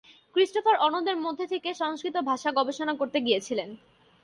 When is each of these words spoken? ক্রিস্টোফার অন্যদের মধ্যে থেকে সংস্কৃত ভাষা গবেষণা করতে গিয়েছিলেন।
ক্রিস্টোফার 0.35 0.75
অন্যদের 0.77 1.17
মধ্যে 1.17 1.45
থেকে 1.47 1.69
সংস্কৃত 1.73 2.15
ভাষা 2.29 2.49
গবেষণা 2.51 2.93
করতে 2.95 3.17
গিয়েছিলেন। 3.21 3.69